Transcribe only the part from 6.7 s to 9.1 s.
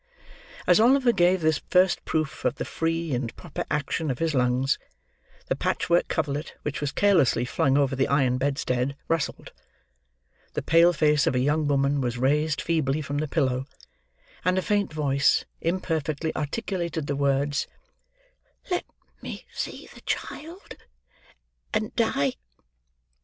was carelessly flung over the iron bedstead,